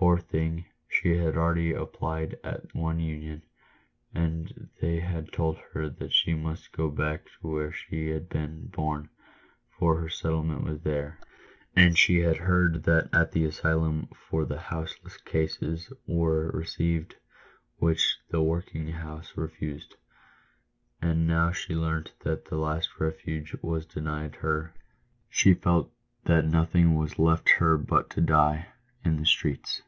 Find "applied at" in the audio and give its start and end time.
1.72-2.72